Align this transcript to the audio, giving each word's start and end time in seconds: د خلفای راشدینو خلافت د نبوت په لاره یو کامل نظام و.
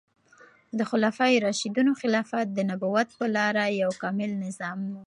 د 0.77 0.79
خلفای 0.89 1.33
راشدینو 1.45 1.91
خلافت 2.01 2.47
د 2.53 2.59
نبوت 2.69 3.07
په 3.17 3.25
لاره 3.35 3.63
یو 3.81 3.91
کامل 4.01 4.31
نظام 4.45 4.79
و. 4.89 4.93